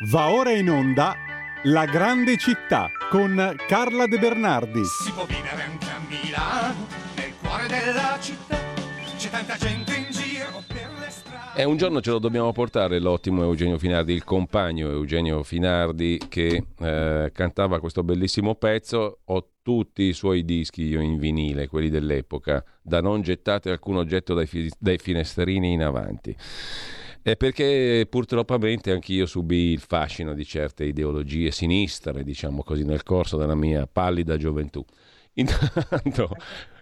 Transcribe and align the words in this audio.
Va 0.00 0.30
ora 0.30 0.52
in 0.52 0.70
onda 0.70 1.16
La 1.64 1.84
grande 1.84 2.36
città 2.36 2.88
con 3.10 3.56
Carla 3.66 4.06
De 4.06 4.16
Bernardi. 4.16 4.84
Si 4.84 5.10
può 5.10 5.24
vivere 5.24 5.60
anche 5.60 5.86
a 5.86 6.00
Milano, 6.08 6.86
nel 7.16 7.32
cuore 7.42 7.66
della 7.66 8.16
città. 8.20 8.56
C'è 9.16 9.28
tanta 9.28 9.56
gente 9.56 9.96
in 9.96 10.06
giro 10.10 10.62
per 10.68 10.88
le 11.00 11.10
strade. 11.10 11.60
E 11.60 11.64
un 11.64 11.76
giorno 11.76 12.00
ce 12.00 12.12
lo 12.12 12.20
dobbiamo 12.20 12.52
portare 12.52 13.00
l'ottimo 13.00 13.42
Eugenio 13.42 13.76
Finardi, 13.76 14.12
il 14.12 14.22
compagno 14.22 14.88
Eugenio 14.88 15.42
Finardi 15.42 16.20
che 16.28 16.62
eh, 16.78 17.32
cantava 17.34 17.80
questo 17.80 18.04
bellissimo 18.04 18.54
pezzo. 18.54 19.18
Ho 19.24 19.48
tutti 19.62 20.04
i 20.04 20.12
suoi 20.12 20.44
dischi 20.44 20.84
io 20.84 21.00
in 21.00 21.18
vinile, 21.18 21.66
quelli 21.66 21.90
dell'epoca, 21.90 22.64
da 22.80 23.00
non 23.00 23.22
gettate 23.22 23.70
alcun 23.70 23.96
oggetto 23.96 24.32
dai, 24.32 24.46
fi- 24.46 24.70
dai 24.78 24.98
finestrini 24.98 25.72
in 25.72 25.82
avanti. 25.82 26.36
È 27.28 27.36
perché 27.36 28.06
purtroppo 28.08 28.54
anch'io 28.54 29.26
subì 29.26 29.72
il 29.72 29.80
fascino 29.80 30.32
di 30.32 30.46
certe 30.46 30.86
ideologie 30.86 31.50
sinistre, 31.50 32.24
diciamo 32.24 32.62
così, 32.62 32.84
nel 32.84 33.02
corso 33.02 33.36
della 33.36 33.54
mia 33.54 33.86
pallida 33.86 34.38
gioventù. 34.38 34.82
Intanto 35.34 36.34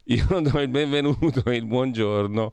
io 0.04 0.40
do 0.40 0.60
il 0.60 0.68
benvenuto 0.68 1.42
e 1.50 1.56
il 1.56 1.66
buongiorno 1.66 2.52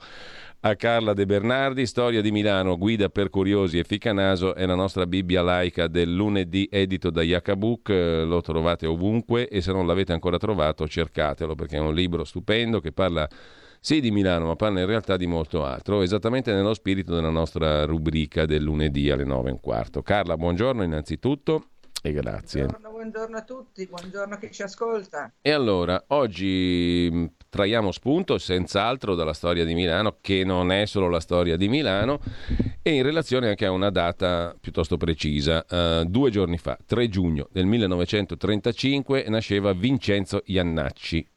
a 0.61 0.75
Carla 0.75 1.13
De 1.13 1.27
Bernardi, 1.27 1.85
Storia 1.85 2.21
di 2.21 2.31
Milano, 2.31 2.79
guida 2.79 3.09
per 3.09 3.29
curiosi 3.29 3.77
e 3.77 3.83
ficanaso, 3.83 4.55
è 4.55 4.65
la 4.65 4.73
nostra 4.73 5.05
Bibbia 5.05 5.43
laica 5.43 5.85
del 5.85 6.11
lunedì 6.11 6.67
edito 6.71 7.11
da 7.11 7.21
Yakabook, 7.21 7.89
lo 7.89 8.41
trovate 8.41 8.87
ovunque 8.87 9.47
e 9.47 9.61
se 9.61 9.71
non 9.71 9.85
l'avete 9.85 10.13
ancora 10.13 10.39
trovato 10.39 10.87
cercatelo 10.87 11.53
perché 11.53 11.77
è 11.77 11.79
un 11.79 11.93
libro 11.93 12.23
stupendo 12.23 12.79
che 12.79 12.91
parla 12.91 13.29
sì 13.83 13.99
di 13.99 14.11
Milano, 14.11 14.45
ma 14.45 14.55
parla 14.55 14.79
in 14.79 14.85
realtà 14.85 15.17
di 15.17 15.27
molto 15.27 15.65
altro, 15.65 16.03
esattamente 16.03 16.53
nello 16.53 16.73
spirito 16.73 17.13
della 17.13 17.29
nostra 17.29 17.83
rubrica 17.83 18.45
del 18.45 18.63
lunedì 18.63 19.09
alle 19.09 19.25
9 19.25 19.49
e 19.49 19.51
un 19.51 19.59
quarto. 19.59 20.01
Carla, 20.01 20.37
buongiorno 20.37 20.83
innanzitutto 20.83 21.65
e 22.01 22.13
grazie. 22.13 22.61
Buongiorno, 22.61 22.91
buongiorno, 22.91 23.35
a 23.35 23.41
tutti, 23.41 23.85
buongiorno 23.85 24.35
a 24.35 24.37
chi 24.37 24.51
ci 24.53 24.61
ascolta. 24.61 25.33
E 25.41 25.51
allora, 25.51 26.01
oggi 26.07 27.29
traiamo 27.49 27.91
spunto 27.91 28.37
senz'altro 28.37 29.15
dalla 29.15 29.33
storia 29.33 29.65
di 29.65 29.73
Milano, 29.73 30.15
che 30.21 30.45
non 30.45 30.71
è 30.71 30.85
solo 30.85 31.09
la 31.09 31.19
storia 31.19 31.57
di 31.57 31.67
Milano, 31.67 32.21
e 32.81 32.93
in 32.93 33.03
relazione 33.03 33.49
anche 33.49 33.65
a 33.65 33.71
una 33.71 33.89
data 33.89 34.55
piuttosto 34.61 34.95
precisa. 34.95 35.65
Uh, 35.69 36.05
due 36.05 36.31
giorni 36.31 36.57
fa, 36.57 36.77
3 36.85 37.09
giugno 37.09 37.49
del 37.51 37.65
1935, 37.65 39.25
nasceva 39.27 39.73
Vincenzo 39.73 40.41
Iannacci, 40.45 41.27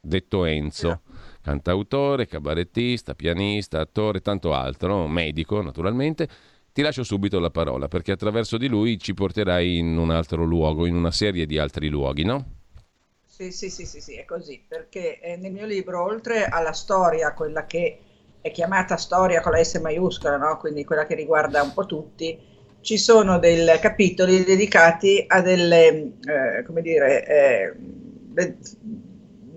detto 0.00 0.44
Enzo. 0.44 1.02
Cantautore, 1.42 2.26
cabarettista, 2.26 3.14
pianista, 3.14 3.80
attore, 3.80 4.20
tanto 4.20 4.54
altro, 4.54 5.08
medico 5.08 5.60
naturalmente. 5.60 6.28
Ti 6.72 6.82
lascio 6.82 7.02
subito 7.02 7.38
la 7.40 7.50
parola 7.50 7.88
perché 7.88 8.12
attraverso 8.12 8.56
di 8.56 8.68
lui 8.68 8.98
ci 8.98 9.12
porterai 9.12 9.78
in 9.78 9.98
un 9.98 10.10
altro 10.10 10.44
luogo, 10.44 10.86
in 10.86 10.94
una 10.94 11.10
serie 11.10 11.44
di 11.44 11.58
altri 11.58 11.88
luoghi, 11.88 12.24
no? 12.24 12.46
Sì, 13.26 13.50
sì, 13.50 13.70
sì, 13.70 13.86
sì, 13.86 14.00
sì 14.00 14.14
è 14.16 14.24
così, 14.24 14.62
perché 14.66 15.18
eh, 15.18 15.36
nel 15.36 15.52
mio 15.52 15.66
libro, 15.66 16.02
oltre 16.04 16.44
alla 16.44 16.72
storia, 16.72 17.32
quella 17.32 17.66
che 17.66 17.98
è 18.40 18.50
chiamata 18.50 18.96
storia 18.96 19.40
con 19.40 19.52
la 19.52 19.64
S 19.64 19.74
maiuscola, 19.76 20.36
no? 20.36 20.58
quindi 20.58 20.84
quella 20.84 21.06
che 21.06 21.14
riguarda 21.14 21.62
un 21.62 21.72
po' 21.72 21.86
tutti, 21.86 22.38
ci 22.82 22.98
sono 22.98 23.38
dei 23.38 23.66
capitoli 23.80 24.44
dedicati 24.44 25.24
a 25.26 25.40
delle, 25.40 25.86
eh, 25.88 26.62
come 26.66 26.82
dire, 26.82 27.26
eh, 27.26 27.74
de- 27.78 28.56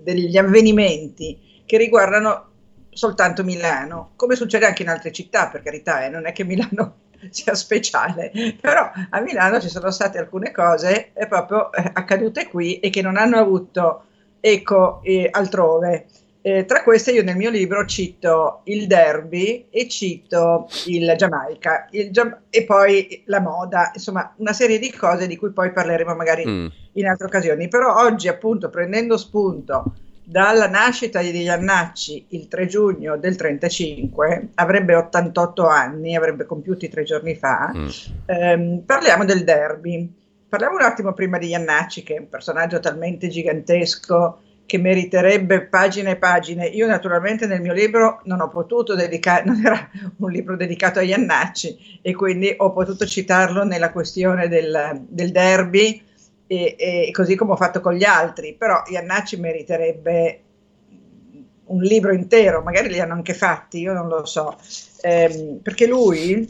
degli 0.02 0.36
avvenimenti 0.36 1.38
che 1.66 1.76
riguardano 1.76 2.50
soltanto 2.96 3.44
Milano, 3.44 4.12
come 4.16 4.36
succede 4.36 4.64
anche 4.64 4.82
in 4.82 4.88
altre 4.88 5.12
città, 5.12 5.48
per 5.48 5.62
carità, 5.62 6.04
eh, 6.04 6.08
non 6.08 6.26
è 6.26 6.32
che 6.32 6.44
Milano 6.44 6.94
sia 7.30 7.54
speciale, 7.54 8.32
però 8.58 8.90
a 9.10 9.20
Milano 9.20 9.60
ci 9.60 9.68
sono 9.68 9.90
state 9.90 10.18
alcune 10.18 10.50
cose 10.50 11.10
eh, 11.12 11.26
proprio 11.26 11.72
eh, 11.72 11.90
accadute 11.92 12.48
qui 12.48 12.80
e 12.80 12.88
che 12.88 13.02
non 13.02 13.16
hanno 13.16 13.36
avuto 13.36 14.04
eco 14.40 15.00
eh, 15.02 15.28
altrove. 15.30 16.06
Eh, 16.40 16.64
tra 16.64 16.84
queste 16.84 17.10
io 17.10 17.24
nel 17.24 17.36
mio 17.36 17.50
libro 17.50 17.84
cito 17.86 18.60
il 18.64 18.86
derby 18.86 19.66
e 19.68 19.88
cito 19.88 20.68
il 20.86 21.12
Giamaica 21.16 21.88
il 21.90 22.12
Gia- 22.12 22.42
e 22.48 22.62
poi 22.64 23.24
la 23.26 23.40
moda, 23.40 23.90
insomma 23.92 24.32
una 24.36 24.52
serie 24.52 24.78
di 24.78 24.92
cose 24.92 25.26
di 25.26 25.36
cui 25.36 25.50
poi 25.50 25.72
parleremo 25.72 26.14
magari 26.14 26.46
mm. 26.46 26.66
in 26.92 27.06
altre 27.06 27.26
occasioni. 27.26 27.66
Però 27.66 27.96
oggi 27.96 28.28
appunto 28.28 28.70
prendendo 28.70 29.16
spunto 29.16 29.92
dalla 30.28 30.68
nascita 30.68 31.20
di 31.20 31.42
Iannacci 31.42 32.26
il 32.30 32.48
3 32.48 32.66
giugno 32.66 33.16
del 33.16 33.36
35, 33.36 34.48
avrebbe 34.54 34.96
88 34.96 35.68
anni, 35.68 36.16
avrebbe 36.16 36.46
compiuti 36.46 36.88
tre 36.88 37.04
giorni 37.04 37.36
fa, 37.36 37.72
mm. 37.72 37.88
ehm, 38.26 38.82
parliamo 38.84 39.24
del 39.24 39.44
derby. 39.44 40.12
Parliamo 40.48 40.74
un 40.74 40.82
attimo 40.82 41.12
prima 41.12 41.38
di 41.38 41.48
Iannacci, 41.48 42.02
che 42.02 42.16
è 42.16 42.18
un 42.18 42.28
personaggio 42.28 42.80
talmente 42.80 43.28
gigantesco 43.28 44.40
che 44.66 44.78
meriterebbe 44.78 45.62
pagine 45.62 46.12
e 46.12 46.16
pagine. 46.16 46.66
Io 46.66 46.88
naturalmente 46.88 47.46
nel 47.46 47.60
mio 47.60 47.72
libro 47.72 48.20
non 48.24 48.40
ho 48.40 48.48
potuto 48.48 48.96
dedicare, 48.96 49.44
non 49.46 49.64
era 49.64 49.88
un 50.16 50.30
libro 50.30 50.56
dedicato 50.56 50.98
a 50.98 51.02
Iannacci 51.02 52.00
e 52.02 52.14
quindi 52.14 52.52
ho 52.56 52.72
potuto 52.72 53.06
citarlo 53.06 53.64
nella 53.64 53.92
questione 53.92 54.48
del, 54.48 55.04
del 55.08 55.30
derby 55.30 56.02
e, 56.46 56.76
e, 56.78 57.10
così 57.12 57.34
come 57.34 57.52
ho 57.52 57.56
fatto 57.56 57.80
con 57.80 57.94
gli 57.94 58.04
altri, 58.04 58.54
però 58.54 58.82
Iannacci 58.86 59.36
meriterebbe 59.38 60.40
un 61.66 61.82
libro 61.82 62.12
intero, 62.12 62.62
magari 62.62 62.88
li 62.88 63.00
hanno 63.00 63.14
anche 63.14 63.34
fatti, 63.34 63.80
io 63.80 63.92
non 63.92 64.08
lo 64.08 64.24
so, 64.24 64.56
ehm, 65.02 65.58
perché 65.62 65.86
lui, 65.86 66.48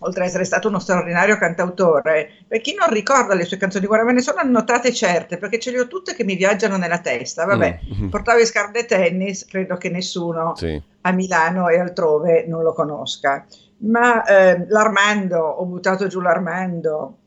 oltre 0.00 0.22
ad 0.22 0.28
essere 0.28 0.44
stato 0.44 0.68
uno 0.68 0.78
straordinario 0.78 1.38
cantautore, 1.38 2.30
per 2.46 2.60
chi 2.60 2.74
non 2.74 2.90
ricorda 2.90 3.34
le 3.34 3.44
sue 3.44 3.56
canzoni, 3.56 3.86
guarda, 3.86 4.04
me 4.04 4.12
ne 4.12 4.20
sono 4.20 4.38
annotate 4.38 4.92
certe, 4.92 5.38
perché 5.38 5.58
ce 5.58 5.70
le 5.70 5.80
ho 5.80 5.88
tutte 5.88 6.14
che 6.14 6.24
mi 6.24 6.36
viaggiano 6.36 6.76
nella 6.76 7.00
testa, 7.00 7.44
vabbè, 7.44 7.80
mm. 8.02 8.08
portavo 8.08 8.38
i 8.38 8.46
scarpe 8.46 8.84
tennis, 8.84 9.46
credo 9.46 9.76
che 9.76 9.90
nessuno 9.90 10.54
sì. 10.54 10.80
a 11.00 11.10
Milano 11.12 11.68
e 11.68 11.80
altrove 11.80 12.44
non 12.46 12.62
lo 12.62 12.72
conosca, 12.72 13.44
ma 13.78 14.24
eh, 14.24 14.64
l'Armando, 14.68 15.38
ho 15.38 15.64
buttato 15.64 16.06
giù 16.06 16.20
l'Armando, 16.20 17.18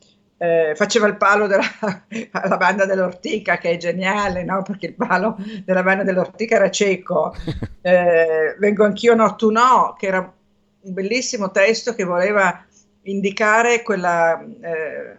eh, 0.42 0.72
faceva 0.74 1.06
il 1.06 1.18
palo 1.18 1.46
della 1.46 1.60
banda 2.56 2.86
dell'Ortica, 2.86 3.58
che 3.58 3.72
è 3.72 3.76
geniale, 3.76 4.42
no? 4.42 4.62
perché 4.62 4.86
il 4.86 4.94
palo 4.94 5.36
della 5.66 5.82
banda 5.82 6.02
dell'Ortica 6.02 6.56
era 6.56 6.70
cieco. 6.70 7.34
Eh, 7.82 8.56
vengo 8.58 8.84
anch'io 8.84 9.14
no, 9.14 9.36
tu 9.36 9.50
no, 9.50 9.96
che 9.98 10.06
era 10.06 10.18
un 10.18 10.92
bellissimo 10.92 11.50
testo 11.50 11.94
che 11.94 12.04
voleva 12.04 12.62
indicare 13.04 13.82
quella 13.82 14.38
eh, 14.38 15.16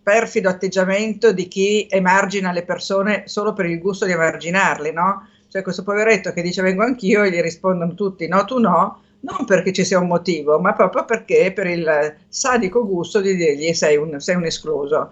perfido 0.00 0.48
atteggiamento 0.48 1.32
di 1.32 1.48
chi 1.48 1.88
emargina 1.90 2.52
le 2.52 2.62
persone 2.62 3.24
solo 3.26 3.54
per 3.54 3.66
il 3.66 3.80
gusto 3.80 4.04
di 4.06 4.12
emarginarle, 4.12 4.92
no? 4.92 5.26
Cioè 5.48 5.62
questo 5.62 5.82
poveretto 5.82 6.32
che 6.32 6.42
dice 6.42 6.62
vengo 6.62 6.84
anch'io 6.84 7.24
e 7.24 7.30
gli 7.32 7.40
rispondono 7.40 7.94
tutti 7.94 8.28
no, 8.28 8.44
tu 8.44 8.60
no, 8.60 9.02
non 9.20 9.44
perché 9.44 9.72
ci 9.72 9.84
sia 9.84 9.98
un 9.98 10.06
motivo, 10.06 10.58
ma 10.60 10.72
proprio 10.72 11.04
perché 11.04 11.52
per 11.52 11.66
il 11.66 12.16
sadico 12.28 12.86
gusto 12.86 13.20
di 13.20 13.34
dirgli 13.34 13.72
sei 13.74 13.96
un, 13.96 14.20
sei 14.20 14.36
un 14.36 14.44
escluso. 14.44 15.10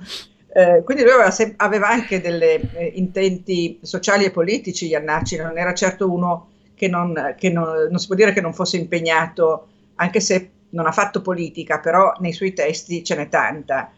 Eh, 0.51 0.83
quindi 0.83 1.03
lui 1.03 1.13
aveva, 1.13 1.35
aveva 1.57 1.89
anche 1.89 2.21
dei 2.21 2.41
eh, 2.41 2.93
intenti 2.95 3.79
sociali 3.83 4.25
e 4.25 4.31
politici, 4.31 4.87
Iannacci, 4.87 5.37
non 5.37 5.59
era 5.59 5.75
certo 5.75 6.11
uno 6.11 6.49
che, 6.75 6.89
non, 6.89 7.35
che 7.37 7.51
non, 7.51 7.89
non 7.91 7.99
si 7.99 8.07
può 8.07 8.17
dire 8.17 8.33
che 8.33 8.41
non 8.41 8.55
fosse 8.55 8.79
impegnato, 8.79 9.69
anche 9.97 10.21
se 10.21 10.51
non 10.71 10.87
ha 10.87 10.93
fatto 10.93 11.21
politica, 11.21 11.81
però 11.81 12.13
nei 12.21 12.33
suoi 12.33 12.53
testi 12.55 13.05
ce 13.05 13.15
n'è 13.17 13.29
tanta. 13.29 13.93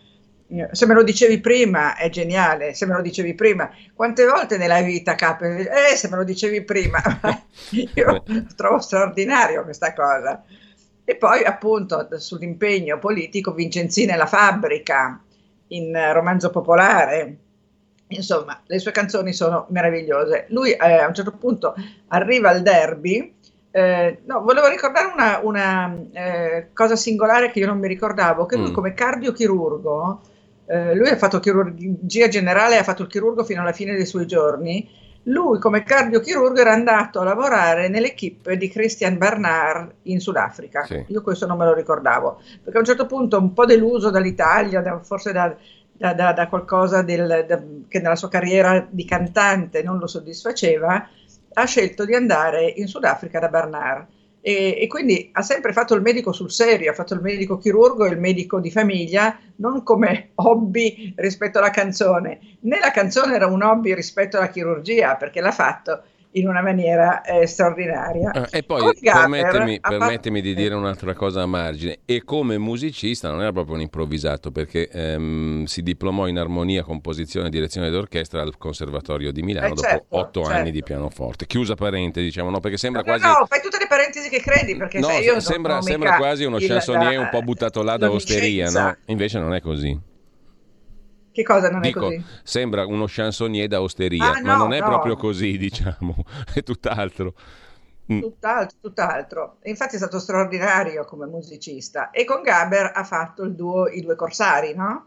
Se 0.73 0.85
me 0.85 0.95
lo 0.95 1.05
dicevi 1.05 1.39
prima 1.39 1.97
è 1.97 2.09
geniale, 2.09 2.75
se 2.75 2.85
me 2.85 2.95
lo 2.95 3.03
dicevi 3.03 3.35
prima. 3.35 3.71
Quante 3.95 4.27
volte 4.27 4.57
nella 4.57 4.81
vita 4.81 5.15
capita? 5.15 5.49
Eh, 5.49 5.97
se 5.97 6.09
me 6.09 6.17
lo 6.17 6.25
dicevi 6.25 6.65
prima. 6.65 7.01
Io 7.95 8.25
trovo 8.57 8.81
straordinario 8.81 9.63
questa 9.63 9.93
cosa. 9.93 10.43
E 11.05 11.15
poi 11.15 11.45
appunto 11.45 12.09
sull'impegno 12.19 12.99
politico 12.99 13.53
Vincenzina 13.53 14.15
e 14.15 14.17
la 14.17 14.27
fabbrica 14.27 15.23
in 15.69 15.97
romanzo 16.13 16.51
popolare. 16.51 17.37
Insomma, 18.09 18.61
le 18.67 18.79
sue 18.81 18.91
canzoni 18.91 19.33
sono 19.33 19.67
meravigliose. 19.71 20.47
Lui 20.49 20.73
eh, 20.73 20.99
a 20.99 21.07
un 21.07 21.15
certo 21.15 21.33
punto 21.33 21.75
arriva 22.09 22.51
al 22.51 22.63
derby. 22.63 23.37
Eh, 23.71 24.23
no, 24.25 24.43
volevo 24.43 24.67
ricordare 24.67 25.13
una, 25.13 25.39
una 25.45 25.97
eh, 26.13 26.71
cosa 26.73 26.97
singolare 26.97 27.53
che 27.53 27.61
io 27.61 27.67
non 27.67 27.79
mi 27.79 27.87
ricordavo, 27.87 28.47
che 28.47 28.57
lui 28.57 28.71
mm. 28.71 28.75
come 28.75 28.95
cardiochirurgo 28.95 30.21
eh, 30.71 30.95
lui 30.95 31.09
ha 31.09 31.17
fatto 31.17 31.41
chirurgia 31.41 32.29
generale, 32.29 32.79
ha 32.79 32.85
fatto 32.85 33.03
il 33.03 33.09
chirurgo 33.09 33.43
fino 33.43 33.61
alla 33.61 33.73
fine 33.73 33.97
dei 33.97 34.07
suoi 34.07 34.25
giorni. 34.25 34.89
Lui, 35.25 35.59
come 35.59 35.83
cardiochirurgo, 35.83 36.61
era 36.61 36.73
andato 36.73 37.19
a 37.19 37.25
lavorare 37.25 37.89
nell'equipe 37.89 38.57
di 38.57 38.69
Christian 38.69 39.19
Bernard 39.19 39.95
in 40.03 40.21
Sudafrica. 40.21 40.85
Sì. 40.85 41.05
Io 41.09 41.23
questo 41.23 41.47
non 41.47 41.59
me 41.59 41.65
lo 41.65 41.75
ricordavo, 41.75 42.41
perché 42.63 42.77
a 42.77 42.81
un 42.81 42.87
certo 42.87 43.07
punto, 43.07 43.37
un 43.37 43.53
po' 43.53 43.67
deluso 43.67 44.11
dall'Italia, 44.11 44.81
da, 44.81 45.01
forse 45.01 45.33
da, 45.33 45.55
da, 45.93 46.33
da, 46.33 46.49
qualcosa 46.49 47.03
del, 47.03 47.85
che 47.89 47.99
nella 47.99 48.17
sua 48.17 48.29
carriera 48.29 48.87
di 48.89 49.05
cantante 49.05 49.83
non 49.83 49.99
lo 49.99 50.07
soddisfaceva, 50.07 51.09
ha 51.53 51.65
scelto 51.65 52.05
di 52.05 52.15
andare 52.15 52.73
in 52.77 52.87
Sudafrica 52.87 53.41
da 53.41 53.49
Bernard 53.49 54.07
e, 54.41 54.79
e, 54.81 54.87
quindi 54.87 55.31
ha 55.33 55.43
sempre 55.43 55.73
fatto 55.73 55.95
il 55.95 56.03
medico 56.03 56.33
sul 56.33 56.51
serio, 56.51 56.91
ha 56.91 56.95
fatto 56.95 57.15
il 57.15 57.21
medico 57.21 57.59
chirurgo 57.59 58.07
e 58.07 58.11
il 58.11 58.19
medico 58.19 58.59
di 58.59 58.71
famiglia, 58.71 59.39
non 59.57 59.83
come 59.83 60.31
hobby 60.37 61.13
rispetto 61.17 61.59
alla 61.59 61.71
canzone, 61.71 62.57
né 62.61 62.79
la 62.79 62.91
canzone 62.91 63.35
era 63.35 63.47
un 63.47 63.63
hobby 63.63 63.95
rispetto 63.95 64.37
alla 64.37 64.49
chirurgia, 64.49 65.17
perché 65.17 65.41
l'ha 65.41 65.53
fatto 65.53 66.03
in 66.33 66.49
una 66.49 66.63
maniera 66.63 67.23
eh, 67.23 67.47
straordinaria. 67.47 68.31
Ah, 68.33 68.49
e 68.51 68.63
poi 68.63 68.97
permettimi, 69.01 69.81
permettimi 69.81 70.39
fatto... 70.39 70.49
di 70.49 70.55
dire 70.55 70.75
un'altra 70.75 71.15
cosa 71.15 71.43
a 71.43 71.47
margine, 71.47 72.01
e 72.05 72.23
come 72.25 72.59
musicista 72.59 73.31
non 73.31 73.41
era 73.41 73.53
proprio 73.53 73.75
un 73.75 73.81
improvvisato 73.81 74.51
perché 74.51 74.89
ehm, 74.89 75.65
si 75.65 75.83
diplomò 75.83 76.27
in 76.27 76.39
armonia, 76.39 76.83
composizione 76.83 77.49
e 77.49 77.51
direzione 77.51 77.91
d'orchestra 77.91 78.43
al 78.43 78.57
Conservatorio 78.59 79.33
di 79.33 79.43
Milano 79.43 79.67
eh, 79.67 79.71
dopo 79.71 79.83
certo, 79.83 80.17
otto 80.17 80.43
certo. 80.43 80.59
anni 80.59 80.71
di 80.71 80.83
pianoforte. 80.83 81.47
Chiusa 81.47 81.75
parentesi, 81.75 82.27
diciamo, 82.27 82.51
no? 82.51 82.61
Perché 82.61 82.77
sembra 82.77 83.03
no, 83.03 83.07
quasi... 83.07 83.27
No, 83.27 83.47
fai 83.47 83.61
tutte 83.61 83.79
le 83.79 83.87
parentesi 83.89 84.29
che 84.29 84.41
credi, 84.41 84.77
perché 84.77 85.01
no, 85.01 85.09
sai, 85.09 85.25
io 85.25 85.41
sembra, 85.41 85.81
sembra 85.83 86.17
quasi 86.17 86.45
uno 86.45 86.59
chansonnier 86.59 87.19
un 87.19 87.29
po' 87.31 87.43
buttato 87.43 87.83
là 87.83 87.97
da 87.97 88.11
osteria, 88.11 88.71
no? 88.71 88.97
Invece 89.07 89.39
non 89.39 89.55
è 89.55 89.61
così. 89.61 90.09
Che 91.33 91.43
cosa 91.43 91.71
non 91.71 91.81
Dico, 91.81 91.99
è 92.01 92.03
così? 92.03 92.25
Sembra 92.43 92.87
uno 92.87 93.05
chansonnier 93.07 93.69
da 93.69 93.81
osteria, 93.81 94.33
ah, 94.33 94.43
ma 94.43 94.57
non 94.57 94.73
è 94.73 94.81
no. 94.81 94.87
proprio 94.87 95.17
così, 95.17 95.57
diciamo, 95.59 96.17
è 96.53 96.63
tutt'altro. 96.63 97.35
Mm. 98.13 98.21
Tutt'altro, 98.21 98.79
tutt'altro. 98.81 99.57
Infatti 99.63 99.95
è 99.95 99.99
stato 99.99 100.19
straordinario 100.19 101.05
come 101.05 101.27
musicista 101.27 102.11
e 102.11 102.25
con 102.25 102.43
Gaber 102.43 102.91
ha 102.95 103.05
fatto 103.05 103.45
il 103.45 103.55
duo 103.55 103.87
I 103.87 104.01
due 104.01 104.17
corsari, 104.17 104.75
no? 104.75 105.07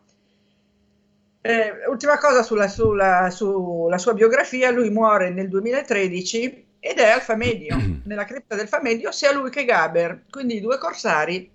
Eh, 1.42 1.86
ultima 1.90 2.18
cosa 2.18 2.42
sulla, 2.42 2.70
sulla, 2.70 3.30
sulla, 3.30 3.98
sua 3.98 4.14
biografia, 4.14 4.72
lui 4.72 4.90
muore 4.90 5.30
nel 5.30 5.50
2013 5.50 6.66
ed 6.80 7.00
è 7.00 7.10
al 7.10 7.20
Famedio, 7.20 7.76
nella 8.06 8.24
cripta 8.24 8.56
del 8.56 8.70
Famedio, 8.70 9.12
sia 9.12 9.34
lui 9.34 9.50
che 9.50 9.66
Gaber, 9.66 10.24
quindi 10.30 10.56
i 10.56 10.62
due 10.62 10.78
corsari 10.78 11.52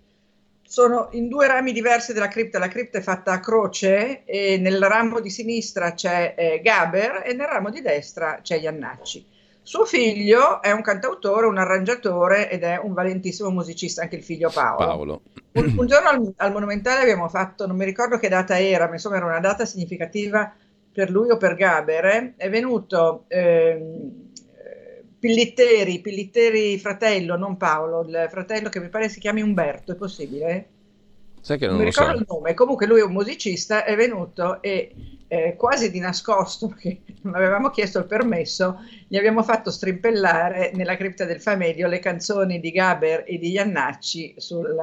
sono 0.69 1.09
in 1.13 1.29
due 1.29 1.47
rami 1.47 1.73
diversi 1.73 2.13
della 2.13 2.29
cripta. 2.29 2.59
La 2.59 2.69
cripta 2.69 2.99
è 2.99 3.01
fatta 3.01 3.33
a 3.33 3.41
croce 3.41 4.25
e 4.25 4.59
nel 4.59 4.83
ramo 4.83 5.19
di 5.21 5.31
sinistra 5.31 5.95
c'è 5.95 6.35
eh, 6.37 6.61
Gaber 6.63 7.23
e 7.25 7.33
nel 7.33 7.47
ramo 7.47 7.71
di 7.71 7.81
destra 7.81 8.41
c'è 8.43 8.57
Iannacci. 8.57 9.25
Suo 9.63 9.87
figlio 9.87 10.61
è 10.61 10.71
un 10.71 10.83
cantautore, 10.83 11.47
un 11.47 11.57
arrangiatore 11.57 12.51
ed 12.51 12.65
è 12.65 12.79
un 12.83 12.93
valentissimo 12.93 13.49
musicista, 13.51 14.03
anche 14.03 14.17
il 14.17 14.23
figlio 14.23 14.51
Paolo. 14.51 14.85
Paolo. 14.85 15.23
Un, 15.53 15.75
un, 15.79 15.87
giorno 15.87 16.09
al, 16.11 16.35
al, 16.37 16.53
Monumentale 16.53 17.01
abbiamo 17.01 17.29
fatto, 17.29 17.67
non 17.67 17.77
mi 17.77 17.87
ricordo 17.87 18.19
che 18.19 18.29
data 18.29 18.59
era, 18.61 18.89
ma 18.89 18.93
insomma 18.93 19.17
era 19.17 19.27
una 19.27 19.41
data 19.41 19.65
significativa 19.65 20.55
per 20.93 21.11
lui 21.11 21.31
o 21.31 21.39
per 21.39 21.55
Gaber. 21.55 22.05
Eh? 22.05 22.35
È 22.37 22.51
venuto... 22.51 23.25
Eh, 23.29 24.27
Pillitteri, 25.19 26.01
Pillitteri 26.01 26.79
fratello, 26.79 27.37
non 27.37 27.57
Paolo, 27.57 28.03
il 28.03 28.27
fratello 28.31 28.69
che 28.69 28.81
mi 28.81 28.89
pare 28.89 29.09
si 29.09 29.19
chiami 29.19 29.43
Umberto, 29.43 29.93
è 29.93 29.97
possibile? 29.97 30.69
Sai 31.41 31.59
che 31.59 31.67
non, 31.67 31.77
non 31.77 31.85
mi 31.85 31.91
ricordo 31.91 32.17
so. 32.17 32.21
il 32.21 32.27
nome, 32.29 32.55
comunque 32.55 32.87
lui 32.87 33.01
è 33.01 33.05
un 33.05 33.13
musicista, 33.13 33.85
è 33.85 33.97
venuto 33.97 34.63
e 34.63 34.93
eh, 35.29 35.57
quasi 35.57 35.91
di 35.91 35.99
nascosto, 35.99 36.69
perché 36.69 37.01
non 37.23 37.35
avevamo 37.35 37.71
chiesto 37.71 37.99
il 37.99 38.07
permesso, 38.07 38.81
gli 39.07 39.17
abbiamo 39.17 39.43
fatto 39.43 39.71
strimpellare 39.71 40.73
nella 40.75 40.97
cripta 40.97 41.25
del 41.25 41.41
Famedio 41.41 41.87
le 41.87 41.99
canzoni 41.99 42.61
di 42.61 42.71
Gaber 42.71 43.25
e 43.27 43.39
di 43.39 43.51
Iannacci 43.51 44.35
sul, 44.37 44.77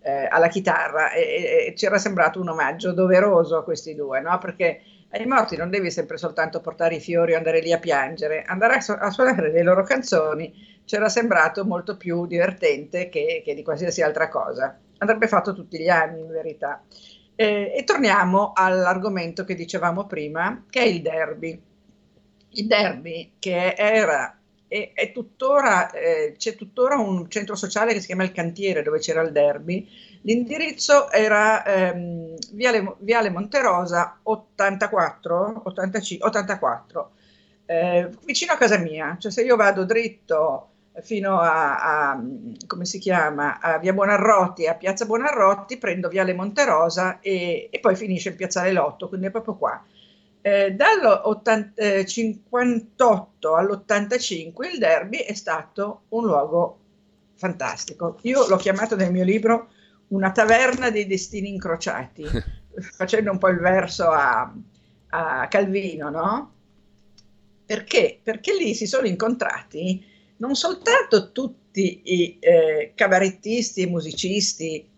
eh, 0.00 0.26
alla 0.30 0.48
chitarra 0.48 1.12
e, 1.12 1.20
e, 1.20 1.66
e, 1.66 1.74
ci 1.76 1.86
era 1.86 1.98
sembrato 1.98 2.40
un 2.40 2.48
omaggio 2.48 2.92
doveroso 2.92 3.56
a 3.56 3.64
questi 3.64 3.94
due, 3.94 4.20
no? 4.20 4.38
perché 4.38 4.80
ai 5.10 5.26
morti 5.26 5.56
non 5.56 5.70
devi 5.70 5.90
sempre 5.90 6.18
soltanto 6.18 6.60
portare 6.60 6.96
i 6.96 7.00
fiori 7.00 7.32
o 7.32 7.36
andare 7.36 7.60
lì 7.60 7.72
a 7.72 7.78
piangere, 7.78 8.42
andare 8.42 8.74
a, 8.74 8.80
su- 8.80 8.96
a 8.98 9.10
suonare 9.10 9.50
le 9.50 9.62
loro 9.62 9.82
canzoni 9.82 10.80
c'era 10.84 11.08
sembrato 11.08 11.64
molto 11.64 11.96
più 11.96 12.26
divertente 12.26 13.08
che, 13.08 13.42
che, 13.44 13.54
di 13.54 13.62
qualsiasi 13.62 14.02
altra 14.02 14.28
cosa. 14.28 14.78
Andrebbe 14.98 15.28
fatto 15.28 15.54
tutti 15.54 15.78
gli 15.78 15.88
anni, 15.88 16.20
in 16.20 16.28
verità. 16.28 16.82
Eh, 17.34 17.72
e 17.76 17.84
torniamo 17.84 18.52
all'argomento 18.54 19.44
che 19.44 19.54
dicevamo 19.54 20.06
prima, 20.06 20.64
che 20.68 20.80
è 20.80 20.86
il 20.86 21.02
derby. 21.02 21.62
Il 22.50 22.66
derby 22.66 23.34
che 23.38 23.74
era 23.76 24.38
e 24.68 24.92
è 24.92 25.12
tuttora, 25.12 25.90
eh, 25.90 26.34
c'è 26.36 26.54
tuttora 26.54 26.98
un 26.98 27.28
centro 27.30 27.56
sociale 27.56 27.94
che 27.94 28.00
si 28.00 28.06
chiama 28.06 28.24
Il 28.24 28.32
Cantiere 28.32 28.82
dove 28.82 28.98
c'era 28.98 29.22
il 29.22 29.32
derby 29.32 29.88
L'indirizzo 30.22 31.10
era 31.10 31.64
ehm, 31.64 32.36
Viale, 32.52 32.94
Viale, 32.98 33.30
Monterosa 33.30 34.18
84, 34.22 35.62
85, 35.64 36.26
84 36.26 37.10
eh, 37.66 38.10
vicino 38.24 38.52
a 38.52 38.56
casa 38.56 38.78
mia. 38.78 39.16
Cioè 39.18 39.30
se 39.30 39.42
io 39.42 39.56
vado 39.56 39.84
dritto 39.84 40.70
fino 41.02 41.38
a, 41.38 42.10
a, 42.10 42.22
come 42.66 42.84
si 42.84 42.98
chiama, 42.98 43.60
a 43.60 43.78
Via 43.78 43.92
Buonarroti, 43.92 44.66
a 44.66 44.74
Piazza 44.74 45.04
Buonarroti, 45.04 45.76
prendo 45.76 46.08
Viale 46.08 46.34
Monterosa 46.34 47.20
e, 47.20 47.68
e 47.70 47.80
poi 47.80 47.94
finisce 47.94 48.30
in 48.30 48.36
Piazzale 48.36 48.72
Lotto, 48.72 49.08
quindi 49.08 49.26
è 49.26 49.30
proprio 49.30 49.54
qua. 49.54 49.84
Eh, 50.40 50.72
dal 50.72 51.22
eh, 51.74 52.06
58 52.06 53.54
all'85 53.54 54.72
il 54.72 54.78
derby 54.78 55.18
è 55.18 55.34
stato 55.34 56.02
un 56.08 56.24
luogo 56.24 56.78
fantastico. 57.34 58.18
Io 58.22 58.46
l'ho 58.48 58.56
chiamato 58.56 58.96
nel 58.96 59.12
mio 59.12 59.24
libro 59.24 59.68
una 60.08 60.30
taverna 60.32 60.90
dei 60.90 61.06
destini 61.06 61.48
incrociati, 61.48 62.24
facendo 62.96 63.30
un 63.30 63.38
po' 63.38 63.48
il 63.48 63.58
verso 63.58 64.08
a, 64.08 64.52
a 65.08 65.48
Calvino, 65.48 66.10
no? 66.10 66.52
Perché? 67.66 68.18
Perché 68.22 68.54
lì 68.54 68.74
si 68.74 68.86
sono 68.86 69.06
incontrati 69.06 70.16
non 70.38 70.54
soltanto 70.54 71.32
tutti 71.32 72.00
i 72.04 72.38
eh, 72.40 72.92
cabarettisti 72.94 73.82
e 73.82 73.86
musicisti, 73.86 74.88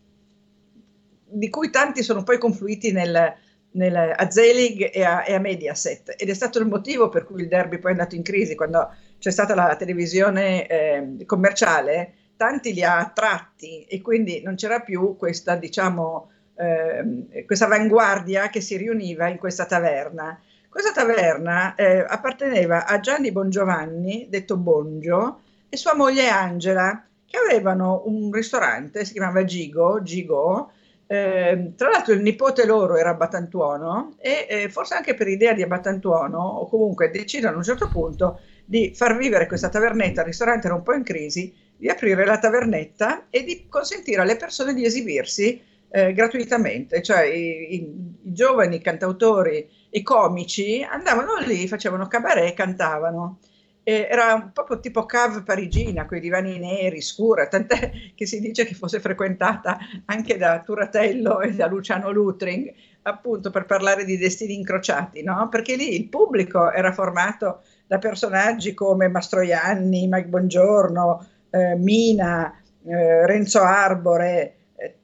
di 1.33 1.49
cui 1.49 1.71
tanti 1.71 2.03
sono 2.03 2.23
poi 2.23 2.39
confluiti 2.39 2.93
nel, 2.93 3.35
nel, 3.73 4.15
a 4.17 4.31
Zelig 4.31 4.91
e 4.93 5.03
a, 5.03 5.25
e 5.27 5.35
a, 5.35 5.39
Mediaset, 5.39 6.15
ed 6.19 6.29
è 6.29 6.35
stato 6.35 6.59
il 6.59 6.67
motivo 6.67 7.09
per 7.09 7.25
cui 7.25 7.43
il 7.43 7.49
derby 7.49 7.79
poi 7.79 7.91
è 7.91 7.95
andato 7.95 8.17
in 8.17 8.23
crisi, 8.23 8.55
quando 8.55 8.93
c'è 9.19 9.31
stata 9.31 9.55
la 9.55 9.77
televisione 9.77 10.67
eh, 10.67 11.25
commerciale, 11.27 12.15
tanti 12.41 12.73
li 12.73 12.83
ha 12.83 12.97
attratti 12.97 13.85
e 13.85 14.01
quindi 14.01 14.41
non 14.41 14.55
c'era 14.55 14.81
più 14.81 15.15
questa, 15.19 15.57
diciamo, 15.57 16.31
eh, 16.55 17.45
questa 17.45 17.67
avanguardia 17.67 18.49
che 18.49 18.63
si 18.63 18.79
riuniva 18.79 19.29
in 19.29 19.37
questa 19.37 19.67
taverna. 19.67 20.41
Questa 20.67 20.91
taverna 20.91 21.75
eh, 21.75 21.99
apparteneva 21.99 22.87
a 22.87 22.99
Gianni 22.99 23.31
Bongiovanni, 23.31 24.29
detto 24.31 24.57
Bongio, 24.57 25.41
e 25.69 25.77
sua 25.77 25.95
moglie 25.95 26.31
Angela, 26.31 27.05
che 27.27 27.37
avevano 27.37 28.05
un 28.07 28.33
ristorante, 28.33 29.05
si 29.05 29.13
chiamava 29.13 29.45
Gigo, 29.45 30.03
Gigo 30.03 30.73
eh, 31.12 31.73
tra 31.76 31.88
l'altro 31.91 32.14
il 32.14 32.23
nipote 32.23 32.64
loro 32.64 32.97
era 32.97 33.14
Batantuono 33.14 34.14
e 34.19 34.47
eh, 34.49 34.69
forse 34.69 34.95
anche 34.95 35.14
per 35.14 35.26
idea 35.26 35.53
di 35.53 35.67
Batantuono, 35.67 36.38
o 36.41 36.69
comunque 36.69 37.11
decidono 37.11 37.55
a 37.55 37.57
un 37.59 37.64
certo 37.64 37.88
punto 37.88 38.38
di 38.64 38.93
far 38.95 39.17
vivere 39.17 39.49
questa 39.49 39.69
tavernetta, 39.69 40.21
il 40.21 40.29
ristorante 40.29 40.69
era 40.69 40.76
un 40.76 40.85
po' 40.85 40.95
in 40.95 41.03
crisi, 41.03 41.53
di 41.81 41.89
aprire 41.89 42.27
la 42.27 42.39
tavernetta 42.39 43.29
e 43.31 43.43
di 43.43 43.67
consentire 43.67 44.21
alle 44.21 44.37
persone 44.37 44.75
di 44.75 44.85
esibirsi 44.85 45.59
eh, 45.89 46.13
gratuitamente, 46.13 47.03
cioè 47.03 47.25
i, 47.25 47.75
i, 47.75 47.75
i, 47.75 48.33
giovani 48.33 48.83
cantautori 48.83 49.67
e 49.89 50.03
comici 50.03 50.87
andavano 50.89 51.39
lì, 51.39 51.67
facevano 51.67 52.07
cabaret, 52.07 52.55
cantavano. 52.55 53.39
E 53.83 54.07
era 54.11 54.51
proprio 54.53 54.79
tipo 54.79 55.07
cave 55.07 55.43
parigina, 55.43 56.05
quei 56.05 56.21
divani 56.21 56.59
neri, 56.59 57.01
scura, 57.01 57.49
tant'è 57.49 57.91
che 58.15 58.27
si 58.27 58.41
dice 58.41 58.67
che 58.67 58.75
fosse 58.75 59.01
frequentata 59.01 59.79
anche 60.05 60.37
da 60.37 60.61
Turatello 60.61 61.41
e 61.41 61.55
da 61.55 61.67
Luciano 61.67 62.11
Lutring, 62.11 62.71
appunto 63.03 63.51
per 63.51 63.65
parlare 63.65 64.05
di 64.05 64.19
destini 64.19 64.55
incrociati, 64.55 65.23
no? 65.23 65.49
Perché 65.49 65.77
lì 65.77 65.95
il 65.95 66.09
pubblico 66.09 66.71
era 66.71 66.93
formato 66.93 67.63
da 67.87 67.97
personaggi 67.97 68.75
come 68.75 69.09
Mastroianni, 69.09 70.07
Mike 70.07 70.29
Bongiorno, 70.29 71.27
eh, 71.50 71.76
Mina, 71.76 72.61
eh, 72.87 73.26
Renzo 73.26 73.61
Arbore, 73.61 74.57
eh, 74.76 74.95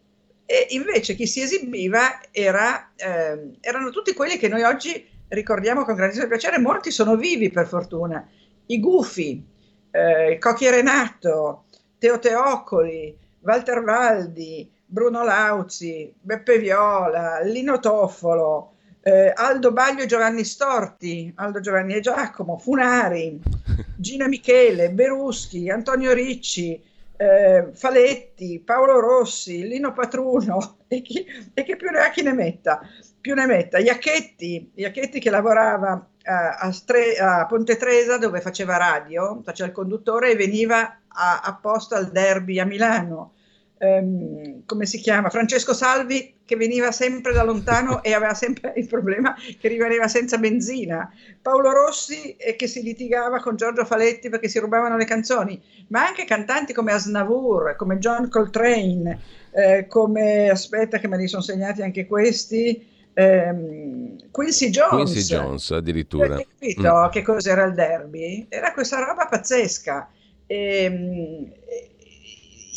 e 0.46 0.66
invece 0.70 1.14
chi 1.14 1.26
si 1.26 1.42
esibiva 1.42 2.20
era, 2.30 2.92
ehm, 2.96 3.56
erano 3.60 3.90
tutti 3.90 4.14
quelli 4.14 4.36
che 4.38 4.48
noi 4.48 4.62
oggi 4.62 5.08
ricordiamo 5.28 5.84
con 5.84 5.94
grandissimo 5.94 6.28
piacere, 6.28 6.58
molti 6.58 6.90
sono 6.90 7.16
vivi 7.16 7.50
per 7.50 7.66
fortuna, 7.66 8.26
i 8.66 8.80
Gufi, 8.80 9.44
eh, 9.90 10.38
Cocchi 10.38 10.70
Renato, 10.70 11.64
Teo 11.98 12.18
Teoccoli, 12.18 13.16
Walter 13.40 13.82
Valdi, 13.82 14.70
Bruno 14.84 15.24
Lauzi, 15.24 16.12
Beppe 16.20 16.58
Viola, 16.58 17.40
Lino 17.40 17.80
Toffolo, 17.80 18.75
eh, 19.06 19.30
Aldo 19.32 19.70
Baglio 19.70 20.02
e 20.02 20.06
Giovanni 20.06 20.42
Storti, 20.42 21.32
Aldo 21.36 21.60
Giovanni 21.60 21.94
e 21.94 22.00
Giacomo, 22.00 22.58
Funari, 22.58 23.40
Gina 23.96 24.26
Michele, 24.26 24.90
Beruschi, 24.90 25.70
Antonio 25.70 26.12
Ricci, 26.12 26.82
eh, 27.16 27.68
Faletti, 27.72 28.58
Paolo 28.58 28.98
Rossi, 28.98 29.64
Lino 29.64 29.92
Patruno 29.92 30.78
e 30.88 31.02
chi, 31.02 31.24
e 31.54 31.62
chi, 31.62 31.76
più 31.76 31.88
ne 31.90 32.00
ha 32.00 32.10
chi 32.10 32.22
ne 32.22 32.32
metta, 32.32 32.80
più 33.20 33.34
ne 33.34 33.46
metta, 33.46 33.78
Iacchetti, 33.78 34.72
Iacchetti 34.74 35.20
che 35.20 35.30
lavorava 35.30 36.08
a, 36.24 36.56
a, 36.56 36.72
Stre, 36.72 37.14
a 37.16 37.46
Ponte 37.46 37.76
Tresa 37.76 38.18
dove 38.18 38.40
faceva 38.40 38.76
radio, 38.76 39.40
faceva 39.44 39.68
il 39.68 39.74
conduttore 39.74 40.32
e 40.32 40.36
veniva 40.36 40.98
a, 41.06 41.42
apposta 41.44 41.96
al 41.96 42.10
derby 42.10 42.58
a 42.58 42.64
Milano. 42.64 43.34
Um, 43.78 44.64
come 44.64 44.86
si 44.86 44.98
chiama? 44.98 45.28
Francesco 45.28 45.74
Salvi 45.74 46.36
che 46.46 46.56
veniva 46.56 46.92
sempre 46.92 47.34
da 47.34 47.42
lontano 47.42 48.02
e 48.02 48.14
aveva 48.14 48.32
sempre 48.32 48.72
il 48.76 48.86
problema 48.86 49.34
che 49.60 49.68
rimaneva 49.68 50.08
senza 50.08 50.38
benzina. 50.38 51.12
Paolo 51.42 51.72
Rossi 51.72 52.36
eh, 52.36 52.56
che 52.56 52.68
si 52.68 52.82
litigava 52.82 53.40
con 53.40 53.56
Giorgio 53.56 53.84
Faletti 53.84 54.30
perché 54.30 54.48
si 54.48 54.60
rubavano 54.60 54.96
le 54.96 55.04
canzoni, 55.04 55.60
ma 55.88 56.06
anche 56.06 56.24
cantanti 56.24 56.72
come 56.72 56.92
Asnavour, 56.92 57.76
come 57.76 57.98
John 57.98 58.30
Coltrane, 58.30 59.20
eh, 59.50 59.86
come 59.88 60.48
aspetta 60.48 60.98
che 60.98 61.08
me 61.08 61.18
li 61.18 61.28
sono 61.28 61.42
segnati 61.42 61.82
anche 61.82 62.06
questi. 62.06 62.94
Ehm, 63.12 64.30
Quincy 64.30 64.70
Jones, 64.70 65.10
Quincy 65.10 65.34
Jones 65.34 65.70
addirittura. 65.72 66.36
Hai 66.36 66.46
capito 66.58 66.94
mm. 66.94 67.08
che 67.10 67.22
cos'era 67.22 67.64
il 67.64 67.74
derby? 67.74 68.46
Era 68.48 68.72
questa 68.72 69.04
roba 69.04 69.26
pazzesca. 69.26 70.08
E, 70.46 70.84
ehm, 70.84 71.52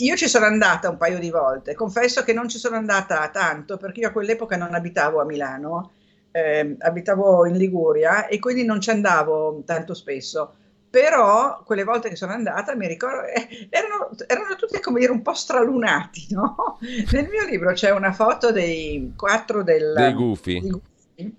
io 0.05 0.15
ci 0.15 0.27
sono 0.27 0.45
andata 0.45 0.89
un 0.89 0.97
paio 0.97 1.19
di 1.19 1.29
volte, 1.29 1.73
confesso 1.73 2.23
che 2.23 2.33
non 2.33 2.47
ci 2.47 2.57
sono 2.57 2.75
andata 2.75 3.27
tanto 3.29 3.77
perché 3.77 4.01
io 4.01 4.09
a 4.09 4.11
quell'epoca 4.11 4.55
non 4.55 4.73
abitavo 4.73 5.21
a 5.21 5.25
Milano, 5.25 5.91
eh, 6.31 6.75
abitavo 6.79 7.45
in 7.45 7.57
Liguria 7.57 8.27
e 8.27 8.39
quindi 8.39 8.63
non 8.63 8.79
ci 8.79 8.89
andavo 8.89 9.61
tanto 9.65 9.93
spesso. 9.93 10.53
Però 10.89 11.61
quelle 11.63 11.83
volte 11.83 12.09
che 12.09 12.15
sono 12.15 12.31
andata 12.31 12.75
mi 12.75 12.87
ricordo 12.87 13.27
eh, 13.27 13.67
erano, 13.69 14.09
erano 14.25 14.55
tutti 14.55 14.79
come 14.79 14.99
dire 14.99 15.11
un 15.11 15.21
po' 15.21 15.33
stralunati, 15.33 16.27
no? 16.31 16.79
Nel 17.11 17.27
mio 17.29 17.45
libro 17.45 17.73
c'è 17.73 17.91
una 17.91 18.11
foto 18.11 18.51
dei 18.51 19.13
quattro 19.15 19.61
del, 19.61 19.93
dei 19.95 20.13
gufi. 20.13 20.59
Dei, 20.59 21.35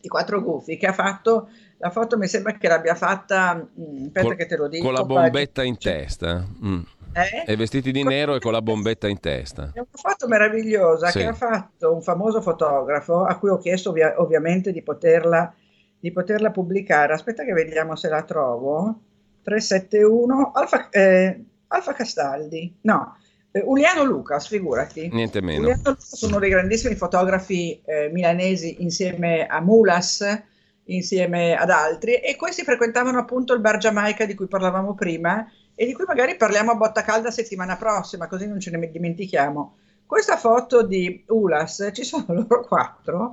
i 0.00 0.08
quattro 0.08 0.42
gufi 0.42 0.76
che 0.76 0.86
ha 0.86 0.92
fatto 0.92 1.48
la 1.78 1.90
foto 1.90 2.18
mi 2.18 2.26
sembra 2.26 2.52
che 2.52 2.68
l'abbia 2.68 2.94
fatta 2.94 3.54
mh, 3.54 3.82
mm, 3.82 4.04
aspetta 4.06 4.26
Col, 4.26 4.36
che 4.36 4.46
te 4.46 4.56
lo 4.56 4.68
dico 4.68 4.84
con 4.84 4.94
la 4.94 5.04
bombetta 5.04 5.62
in 5.62 5.78
testa 5.78 6.44
mm. 6.64 6.80
Eh? 7.26 7.44
E 7.46 7.56
vestiti 7.56 7.90
di 7.92 8.02
nero 8.02 8.34
e 8.34 8.38
con 8.40 8.52
la 8.52 8.62
bombetta 8.62 9.08
in 9.08 9.18
testa. 9.20 9.70
È 9.72 9.78
una 9.78 9.86
foto 9.92 10.28
meravigliosa 10.28 11.08
Sì. 11.08 11.18
che 11.18 11.26
ha 11.26 11.32
fatto 11.34 11.94
un 11.94 12.02
famoso 12.02 12.40
fotografo 12.42 13.24
a 13.24 13.36
cui 13.38 13.48
ho 13.50 13.58
chiesto 13.58 13.90
ovvia- 13.90 14.14
ovviamente 14.20 14.72
di 14.72 14.82
poterla, 14.82 15.52
di 15.98 16.12
poterla 16.12 16.50
pubblicare. 16.50 17.12
Aspetta 17.12 17.44
che 17.44 17.52
vediamo 17.52 17.96
se 17.96 18.08
la 18.08 18.22
trovo. 18.22 19.00
371 19.42 20.52
Alfa, 20.54 20.88
eh, 20.90 21.44
Alfa 21.68 21.92
Castaldi. 21.92 22.76
No, 22.82 23.16
eh, 23.50 23.62
Uliano 23.64 24.04
Lucas, 24.04 24.46
figurati. 24.46 25.08
Niente 25.12 25.40
meno. 25.40 25.60
Uliano 25.62 25.82
Lucas, 25.84 26.20
uno 26.22 26.38
dei 26.38 26.50
grandissimi 26.50 26.94
fotografi 26.94 27.80
eh, 27.84 28.08
milanesi 28.12 28.82
insieme 28.82 29.46
a 29.46 29.60
Mulas, 29.60 30.42
insieme 30.84 31.54
ad 31.54 31.70
altri, 31.70 32.14
e 32.16 32.36
questi 32.36 32.62
frequentavano 32.62 33.18
appunto 33.18 33.52
il 33.54 33.60
bar 33.60 33.78
Giamaica 33.78 34.24
di 34.24 34.34
cui 34.34 34.46
parlavamo 34.46 34.94
prima 34.94 35.46
e 35.80 35.86
di 35.86 35.92
cui 35.92 36.04
magari 36.08 36.34
parliamo 36.34 36.72
a 36.72 36.74
botta 36.74 37.02
calda 37.02 37.30
settimana 37.30 37.76
prossima, 37.76 38.26
così 38.26 38.48
non 38.48 38.58
ce 38.58 38.72
ne 38.72 38.90
dimentichiamo. 38.90 39.76
Questa 40.04 40.36
foto 40.36 40.82
di 40.84 41.22
Ulas, 41.28 41.90
ci 41.92 42.02
sono 42.02 42.24
loro 42.28 42.66
quattro, 42.66 43.30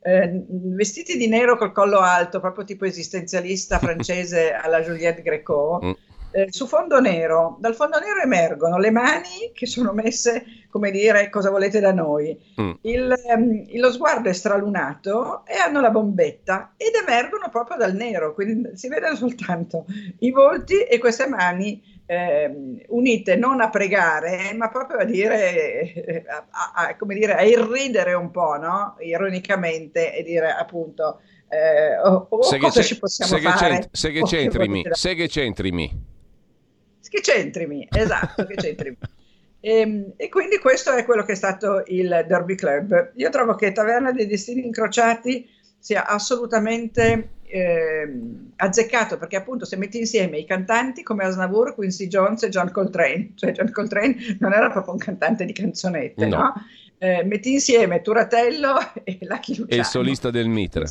eh, 0.00 0.44
vestiti 0.46 1.16
di 1.16 1.26
nero 1.26 1.56
col 1.56 1.72
collo 1.72 1.98
alto, 1.98 2.38
proprio 2.38 2.62
tipo 2.62 2.84
esistenzialista 2.84 3.80
francese 3.82 4.52
alla 4.52 4.80
Juliette 4.80 5.22
Greco, 5.22 5.80
Mm. 5.84 5.90
Eh, 6.30 6.46
su 6.50 6.66
fondo 6.66 7.00
nero. 7.00 7.56
Dal 7.60 7.74
fondo 7.74 7.98
nero 7.98 8.20
emergono 8.20 8.78
le 8.78 8.90
mani 8.90 9.50
che 9.52 9.66
sono 9.66 9.92
messe, 9.92 10.44
come 10.70 10.90
dire, 10.90 11.28
cosa 11.30 11.50
volete 11.50 11.80
da 11.80 11.92
noi. 11.92 12.38
Mm. 12.60 12.70
Il, 12.82 13.14
ehm, 13.28 13.78
lo 13.78 13.90
sguardo 13.92 14.28
è 14.28 14.32
stralunato 14.32 15.44
e 15.46 15.54
hanno 15.56 15.80
la 15.80 15.90
bombetta 15.90 16.74
ed 16.76 16.92
emergono 16.94 17.48
proprio 17.50 17.76
dal 17.76 17.94
nero, 17.94 18.34
quindi 18.34 18.76
si 18.76 18.88
vedono 18.88 19.14
soltanto 19.16 19.86
i 20.20 20.30
volti 20.30 20.82
e 20.82 20.98
queste 20.98 21.26
mani 21.26 21.82
ehm, 22.06 22.80
unite 22.88 23.36
non 23.36 23.60
a 23.60 23.68
pregare, 23.70 24.52
ma 24.54 24.68
proprio 24.70 24.98
a 24.98 25.04
dire, 25.04 25.92
eh, 25.94 26.24
a, 26.26 26.72
a- 26.74 26.96
come 26.96 27.14
dire, 27.14 27.34
a 27.34 27.42
irridere 27.42 28.14
un 28.14 28.30
po', 28.30 28.56
no? 28.56 28.96
Ironicamente 29.00 30.14
e 30.14 30.22
dire 30.22 30.50
appunto, 30.50 31.20
eh, 31.48 31.98
oh, 31.98 32.26
oh, 32.30 32.42
Se 32.42 32.56
che 32.56 32.62
cosa 32.62 32.82
ci 32.82 32.98
possiamo 32.98 33.34
se 33.34 33.38
che 33.40 33.48
fare? 33.50 33.68
c'ent- 33.72 33.88
se 33.92 34.10
che 34.10 34.20
che 34.20 34.26
centrimi, 34.26 34.86
se 34.90 35.14
che 35.14 35.28
centrimi. 35.28 36.16
Che 37.08 37.22
centrimi, 37.22 37.86
esatto, 37.90 38.44
che 38.46 38.56
centrimi. 38.56 38.96
E, 39.60 40.12
e 40.16 40.28
quindi 40.28 40.58
questo 40.58 40.92
è 40.92 41.04
quello 41.04 41.24
che 41.24 41.32
è 41.32 41.36
stato 41.36 41.82
il 41.86 42.24
Derby 42.28 42.54
Club. 42.54 43.12
Io 43.16 43.28
trovo 43.30 43.54
che 43.54 43.72
Taverna 43.72 44.12
dei 44.12 44.26
Destini 44.26 44.64
Incrociati 44.64 45.48
sia 45.80 46.06
assolutamente 46.06 47.30
ehm, 47.46 48.52
azzeccato 48.56 49.18
perché 49.18 49.36
appunto 49.36 49.64
se 49.64 49.76
metti 49.76 49.98
insieme 49.98 50.38
i 50.38 50.44
cantanti 50.44 51.02
come 51.02 51.24
Asnavour, 51.24 51.74
Quincy 51.74 52.06
Jones 52.06 52.42
e 52.44 52.48
John 52.50 52.70
Coltrane, 52.70 53.32
cioè 53.34 53.52
John 53.52 53.70
Coltrane 53.72 54.36
non 54.38 54.52
era 54.52 54.70
proprio 54.70 54.92
un 54.92 54.98
cantante 54.98 55.44
di 55.44 55.52
canzonette, 55.52 56.26
No. 56.26 56.36
no? 56.36 56.52
Eh, 57.00 57.24
metti 57.24 57.52
insieme 57.52 58.02
Turatello 58.02 58.76
e 59.04 59.18
Lucky 59.22 59.56
Luciano. 59.56 59.68
E 59.68 59.76
il 59.76 59.84
solista 59.84 60.30
del 60.30 60.48
Mitra. 60.48 60.84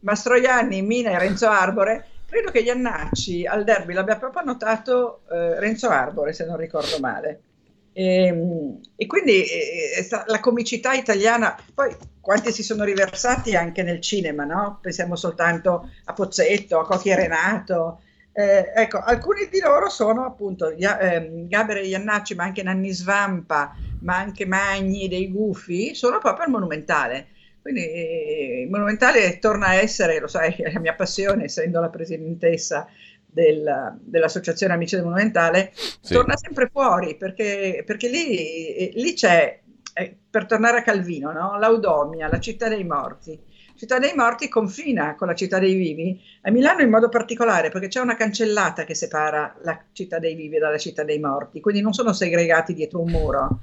Mastroianni, 0.00 0.80
Mina 0.82 1.10
e 1.10 1.18
Renzo 1.18 1.48
Arbore. 1.48 2.06
Credo 2.28 2.50
che 2.50 2.58
Iannacci 2.58 3.46
al 3.46 3.64
derby 3.64 3.94
l'abbia 3.94 4.18
proprio 4.18 4.42
annotato 4.42 5.22
eh, 5.30 5.58
Renzo 5.58 5.88
Arbore, 5.88 6.34
se 6.34 6.44
non 6.44 6.56
ricordo 6.58 6.98
male. 6.98 7.44
E, 7.92 8.78
e 8.96 9.06
quindi 9.06 9.44
eh, 9.44 9.92
è 9.96 10.02
sta- 10.02 10.24
la 10.26 10.38
comicità 10.40 10.92
italiana, 10.92 11.56
poi 11.72 11.96
quanti 12.20 12.52
si 12.52 12.62
sono 12.62 12.84
riversati 12.84 13.56
anche 13.56 13.82
nel 13.82 14.00
cinema, 14.02 14.44
no? 14.44 14.78
Pensiamo 14.82 15.16
soltanto 15.16 15.88
a 16.04 16.12
Pozzetto, 16.12 16.78
a 16.78 16.84
Cocchi 16.84 17.08
e 17.08 17.14
Renato. 17.16 18.02
Eh, 18.32 18.72
ecco, 18.74 18.98
alcuni 18.98 19.48
di 19.50 19.58
loro 19.60 19.88
sono 19.88 20.24
appunto 20.26 20.70
Ia- 20.70 20.98
ehm, 21.00 21.48
Gaber 21.48 21.78
e 21.78 21.86
Iannacci, 21.86 22.34
ma 22.34 22.44
anche 22.44 22.62
Nanni 22.62 22.92
Svampa, 22.92 23.74
ma 24.00 24.18
anche 24.18 24.44
Magni 24.46 25.08
dei 25.08 25.30
Gufi, 25.30 25.94
sono 25.94 26.18
proprio 26.18 26.44
al 26.44 26.50
Monumentale. 26.50 27.28
Quindi 27.68 28.62
il 28.62 28.70
Monumentale 28.70 29.38
torna 29.38 29.66
a 29.66 29.74
essere, 29.74 30.18
lo 30.20 30.26
sai, 30.26 30.54
è 30.56 30.72
la 30.72 30.80
mia 30.80 30.94
passione, 30.94 31.44
essendo 31.44 31.80
la 31.80 31.90
presidentessa 31.90 32.88
del- 33.26 33.98
dell'Associazione 34.00 34.72
Amici 34.72 34.94
del 34.94 35.04
Monumentale, 35.04 35.70
Sì. 35.74 36.14
torna 36.14 36.34
sempre 36.38 36.70
fuori 36.72 37.14
perché, 37.16 37.82
perché 37.84 38.08
lì, 38.08 38.90
lì 38.94 39.12
c'è, 39.12 39.60
eh, 39.92 40.16
per 40.30 40.46
tornare 40.46 40.78
a 40.78 40.82
Calvino, 40.82 41.30
no? 41.30 41.58
l'Audomia, 41.58 42.28
la 42.30 42.40
città 42.40 42.68
dei 42.68 42.84
morti. 42.84 43.38
Città 43.76 43.98
dei 43.98 44.14
morti 44.16 44.48
confina 44.48 45.14
con 45.14 45.26
la 45.28 45.34
città 45.34 45.58
dei 45.58 45.74
vivi, 45.74 46.18
a 46.42 46.50
Milano 46.50 46.80
in 46.80 46.88
modo 46.88 47.10
particolare 47.10 47.68
perché 47.68 47.88
c'è 47.88 48.00
una 48.00 48.16
cancellata 48.16 48.84
che 48.84 48.94
separa 48.94 49.54
la 49.62 49.78
città 49.92 50.18
dei 50.18 50.34
vivi 50.34 50.56
dalla 50.58 50.78
città 50.78 51.04
dei 51.04 51.18
morti, 51.18 51.60
quindi 51.60 51.82
non 51.82 51.92
sono 51.92 52.14
segregati 52.14 52.72
dietro 52.72 53.00
un 53.00 53.10
muro. 53.10 53.60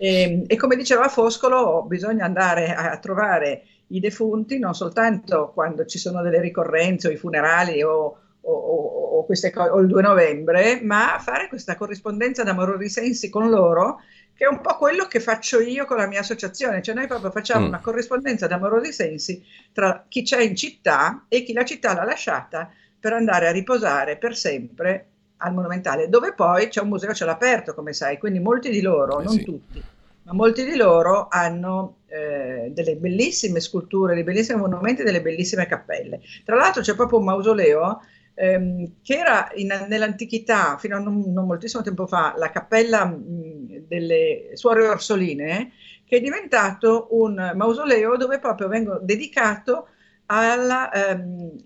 E, 0.00 0.44
e 0.46 0.56
come 0.56 0.76
diceva 0.76 1.08
Foscolo, 1.08 1.82
bisogna 1.84 2.24
andare 2.24 2.72
a, 2.74 2.90
a 2.92 2.98
trovare 2.98 3.64
i 3.88 4.00
defunti 4.00 4.58
non 4.58 4.74
soltanto 4.74 5.50
quando 5.52 5.84
ci 5.86 5.98
sono 5.98 6.22
delle 6.22 6.40
ricorrenze 6.40 7.08
o 7.08 7.10
i 7.10 7.16
funerali 7.16 7.82
o, 7.82 8.16
o- 8.40 8.52
o- 8.52 9.18
o 9.18 9.24
queste 9.26 9.50
co- 9.50 9.62
o 9.64 9.80
il 9.80 9.88
2 9.88 10.02
novembre, 10.02 10.80
ma 10.82 11.18
fare 11.20 11.48
questa 11.48 11.74
corrispondenza 11.76 12.44
d'amore 12.44 12.88
sensi 12.88 13.28
con 13.28 13.48
loro, 13.50 13.98
che 14.34 14.44
è 14.44 14.48
un 14.48 14.60
po' 14.60 14.76
quello 14.76 15.06
che 15.06 15.18
faccio 15.20 15.58
io 15.60 15.84
con 15.84 15.96
la 15.96 16.06
mia 16.06 16.20
associazione, 16.20 16.80
cioè 16.82 16.94
noi 16.94 17.06
proprio 17.08 17.30
facciamo 17.32 17.64
Mm. 17.64 17.68
una 17.68 17.80
corrispondenza 17.80 18.46
d'amore 18.46 18.92
sensi 18.92 19.42
tra 19.72 20.04
chi 20.08 20.22
c'è 20.22 20.40
in 20.42 20.54
città 20.54 21.24
e 21.28 21.42
chi 21.42 21.52
la 21.52 21.64
città 21.64 21.92
l'ha 21.94 22.04
lasciata 22.04 22.70
per 23.00 23.12
andare 23.12 23.48
a 23.48 23.52
riposare 23.52 24.16
per 24.16 24.36
sempre 24.36 25.06
al 25.38 25.54
Monumentale, 25.54 26.08
dove 26.08 26.34
poi 26.34 26.68
c'è 26.68 26.80
un 26.80 26.88
museo 26.88 27.10
a 27.10 27.14
cielo 27.14 27.30
aperto, 27.32 27.74
come 27.74 27.92
sai, 27.92 28.18
quindi 28.18 28.38
molti 28.40 28.70
di 28.70 28.80
loro, 28.80 29.20
Eh 29.20 29.28
non 29.28 29.42
sì. 29.42 29.42
tutti, 29.42 29.84
ma 30.22 30.32
molti 30.32 30.64
di 30.64 30.76
loro 30.76 31.28
hanno 31.28 32.00
eh, 32.06 32.70
delle 32.72 32.96
bellissime 32.96 33.60
sculture, 33.60 34.14
dei 34.14 34.24
bellissimi 34.24 34.60
monumenti, 34.60 35.02
delle 35.02 35.22
bellissime 35.22 35.66
cappelle. 35.66 36.20
Tra 36.44 36.56
l'altro 36.56 36.82
c'è 36.82 36.94
proprio 36.94 37.18
un 37.18 37.24
mausoleo 37.24 38.00
ehm, 38.34 38.96
che 39.02 39.14
era 39.16 39.48
in- 39.54 39.86
nell'antichità, 39.88 40.76
fino 40.78 40.96
a 40.96 41.00
non, 41.00 41.20
non 41.32 41.46
moltissimo 41.46 41.82
tempo 41.82 42.06
fa, 42.06 42.34
la 42.36 42.50
cappella 42.50 43.04
mh, 43.06 43.86
delle 43.86 44.50
suore 44.54 44.86
Orsoline, 44.86 45.72
che 46.04 46.16
è 46.16 46.20
diventato 46.20 47.08
un 47.12 47.52
mausoleo 47.54 48.16
dove 48.16 48.38
proprio 48.38 48.68
vengono 48.68 48.98
dedicato 49.02 49.88
alla, 50.26 50.90
ehm, 50.92 51.56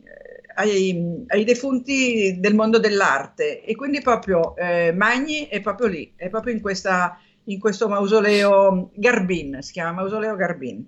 ai, 0.54 1.24
ai 1.28 1.44
defunti 1.44 2.38
del 2.38 2.54
mondo 2.54 2.78
dell'arte 2.78 3.62
e 3.62 3.74
quindi 3.74 4.00
proprio 4.00 4.56
eh, 4.56 4.92
Magni 4.92 5.46
è 5.48 5.60
proprio 5.60 5.86
lì, 5.88 6.12
è 6.16 6.28
proprio 6.28 6.54
in, 6.54 6.60
questa, 6.60 7.18
in 7.44 7.58
questo 7.58 7.88
mausoleo 7.88 8.90
Garbin, 8.94 9.58
si 9.60 9.72
chiama 9.72 9.92
mausoleo 9.92 10.36
Garbin. 10.36 10.86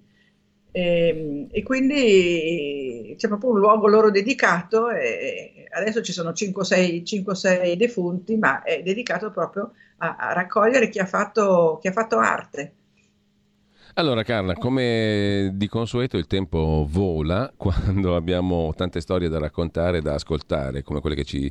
E, 0.76 1.46
e 1.52 1.62
quindi 1.62 3.14
c'è 3.16 3.28
proprio 3.28 3.50
un 3.50 3.60
luogo 3.60 3.86
loro 3.86 4.10
dedicato 4.10 4.90
e 4.90 5.68
adesso 5.70 6.02
ci 6.02 6.12
sono 6.12 6.30
5-6 6.30 7.74
defunti, 7.74 8.36
ma 8.36 8.62
è 8.62 8.82
dedicato 8.82 9.30
proprio 9.30 9.72
a, 9.98 10.16
a 10.16 10.32
raccogliere 10.32 10.88
chi 10.88 10.98
ha 10.98 11.06
fatto, 11.06 11.78
chi 11.80 11.88
ha 11.88 11.92
fatto 11.92 12.18
arte. 12.18 12.72
Allora 13.96 14.24
Carla, 14.24 14.54
come 14.54 15.52
di 15.54 15.68
consueto 15.68 16.16
il 16.16 16.26
tempo 16.26 16.84
vola 16.90 17.52
quando 17.56 18.16
abbiamo 18.16 18.72
tante 18.74 19.00
storie 19.00 19.28
da 19.28 19.38
raccontare, 19.38 20.02
da 20.02 20.14
ascoltare, 20.14 20.82
come 20.82 20.98
quelle 20.98 21.14
che 21.14 21.22
ci 21.22 21.50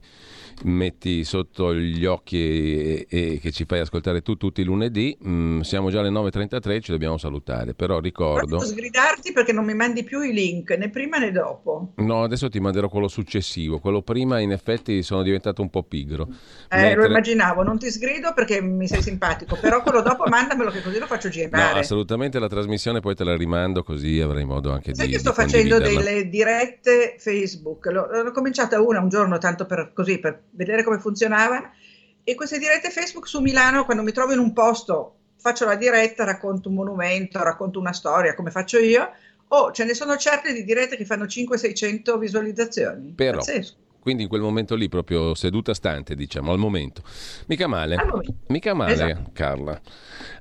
metti 0.63 1.23
sotto 1.23 1.73
gli 1.73 2.05
occhi 2.05 2.37
e, 2.37 3.07
e 3.09 3.39
che 3.41 3.51
ci 3.51 3.65
fai 3.65 3.79
ascoltare 3.79 4.21
tu 4.21 4.35
tutti 4.35 4.61
i 4.61 4.63
lunedì. 4.63 5.17
Mm, 5.25 5.61
siamo 5.61 5.89
già 5.89 5.99
alle 5.99 6.09
9.33, 6.09 6.81
ci 6.81 6.91
dobbiamo 6.91 7.17
salutare, 7.17 7.73
però 7.73 7.99
ricordo... 7.99 8.57
Posso 8.57 8.71
sgridarti 8.71 9.31
perché 9.31 9.51
non 9.51 9.65
mi 9.65 9.73
mandi 9.73 10.03
più 10.03 10.21
i 10.21 10.33
link, 10.33 10.71
né 10.71 10.89
prima 10.89 11.17
né 11.17 11.31
dopo. 11.31 11.93
No, 11.97 12.23
adesso 12.23 12.49
ti 12.49 12.59
manderò 12.59 12.89
quello 12.89 13.07
successivo, 13.07 13.79
quello 13.79 14.01
prima 14.01 14.39
in 14.39 14.51
effetti 14.51 15.03
sono 15.03 15.21
diventato 15.21 15.61
un 15.61 15.69
po' 15.69 15.83
pigro. 15.83 16.27
Eh, 16.69 16.77
Mentre... 16.77 16.95
lo 16.95 17.05
immaginavo, 17.05 17.63
non 17.63 17.77
ti 17.77 17.91
sgrido 17.91 18.33
perché 18.33 18.61
mi 18.61 18.87
sei 18.87 19.01
simpatico, 19.01 19.57
però 19.59 19.81
quello 19.81 20.01
dopo 20.01 20.25
mandamelo 20.27 20.71
che 20.71 20.81
così 20.81 20.99
lo 20.99 21.05
faccio 21.05 21.29
girare. 21.29 21.73
No, 21.73 21.79
assolutamente 21.79 22.39
la 22.39 22.47
trasmissione 22.47 22.99
poi 22.99 23.15
te 23.15 23.23
la 23.23 23.35
rimando 23.35 23.83
così 23.83 24.19
avrai 24.19 24.45
modo 24.45 24.71
anche 24.71 24.93
Sai 24.95 25.07
di 25.07 25.13
che 25.13 25.19
sto 25.19 25.33
facendo 25.33 25.79
delle 25.79 26.29
dirette 26.29 27.15
Facebook, 27.17 27.85
l'ho, 27.87 28.31
cominciata 28.31 28.81
una 28.81 28.99
un 28.99 29.09
giorno 29.09 29.37
tanto 29.37 29.65
per, 29.65 29.91
così, 29.93 30.19
per 30.19 30.42
vedere 30.51 30.83
come 30.83 30.99
funzionava 30.99 31.71
e 32.23 32.35
queste 32.35 32.59
dirette 32.59 32.89
Facebook 32.89 33.27
su 33.27 33.39
Milano 33.41 33.85
quando 33.85 34.03
mi 34.03 34.11
trovo 34.11 34.33
in 34.33 34.39
un 34.39 34.53
posto 34.53 35.15
faccio 35.37 35.65
la 35.65 35.75
diretta, 35.75 36.23
racconto 36.23 36.69
un 36.69 36.75
monumento, 36.75 37.43
racconto 37.43 37.79
una 37.79 37.93
storia 37.93 38.33
come 38.33 38.51
faccio 38.51 38.77
io 38.79 39.09
Oh, 39.55 39.71
ce 39.71 39.83
ne 39.85 39.93
sono 39.93 40.17
certe 40.17 40.51
di 40.51 40.63
dirette 40.63 40.95
che 40.95 41.05
fanno 41.05 41.25
500-600 41.25 42.17
visualizzazioni. 42.17 43.11
Però, 43.11 43.37
Pazzesco. 43.37 43.75
Quindi 44.03 44.23
in 44.23 44.27
quel 44.27 44.41
momento 44.41 44.75
lì, 44.75 44.89
proprio 44.89 45.33
seduta 45.33 45.73
stante, 45.73 46.13
diciamo, 46.13 46.51
al 46.51 46.57
momento. 46.57 47.03
Mica 47.47 47.67
male. 47.67 47.95
Mica 48.47 48.73
male, 48.73 48.91
esatto. 48.91 49.29
Carla. 49.31 49.79